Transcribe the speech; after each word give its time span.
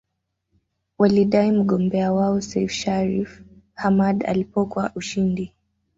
Walidai 0.97 1.51
mgombea 1.51 2.13
wao 2.13 2.41
Seif 2.41 2.71
Shariff 2.71 3.41
Hamad 3.73 4.23
alipokwa 4.27 4.91
ushindi 4.95 5.53